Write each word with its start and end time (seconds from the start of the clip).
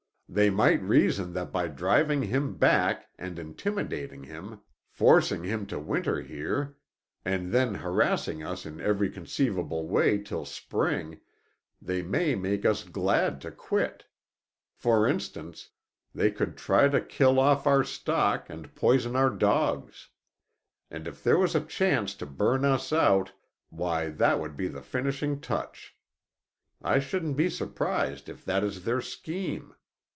They 0.33 0.49
might 0.49 0.81
reason 0.81 1.33
that 1.33 1.51
by 1.51 1.67
driving 1.67 2.23
him 2.23 2.55
back 2.55 3.09
and 3.19 3.37
intimidating 3.37 4.23
him, 4.23 4.61
forcing 4.87 5.43
him 5.43 5.65
to 5.65 5.77
winter 5.77 6.21
here, 6.21 6.77
and 7.25 7.51
then 7.51 7.75
harassing 7.75 8.41
us 8.41 8.65
in 8.65 8.79
every 8.79 9.09
conceivable 9.09 9.89
way 9.89 10.19
till 10.19 10.45
spring, 10.45 11.19
they 11.81 12.01
may 12.01 12.35
make 12.35 12.63
us 12.63 12.85
glad 12.85 13.41
to 13.41 13.51
quit. 13.51 14.05
For 14.73 15.05
instance, 15.05 15.71
they 16.15 16.31
could 16.31 16.55
try 16.55 16.87
to 16.87 17.01
kill 17.01 17.37
off 17.37 17.67
our 17.67 17.83
stock 17.83 18.49
and 18.49 18.73
poison 18.73 19.17
our 19.17 19.31
dogs. 19.31 20.07
And 20.89 21.07
if 21.09 21.21
there 21.21 21.37
was 21.37 21.55
a 21.55 21.59
chance 21.65 22.15
to 22.15 22.25
burn 22.25 22.63
us 22.63 22.93
out, 22.93 23.33
why 23.69 24.07
that 24.11 24.39
would 24.39 24.55
be 24.55 24.69
the 24.69 24.81
finishing 24.81 25.41
touch. 25.41 25.93
I 26.81 26.99
shouldn't 26.99 27.35
be 27.35 27.49
surprised 27.49 28.29
if 28.29 28.45
that 28.45 28.63
is 28.63 28.85
their 28.85 29.01
scheme. 29.01 29.75